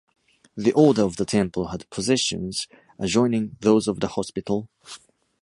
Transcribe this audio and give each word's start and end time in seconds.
The 0.57 0.71
Order 0.71 1.03
of 1.03 1.17
the 1.17 1.25
Temple 1.27 1.67
had 1.67 1.87
possessions 1.91 2.67
adjoining 2.97 3.57
those 3.59 3.87
of 3.87 3.99
the 3.99 4.07
Hospital. 4.07 4.67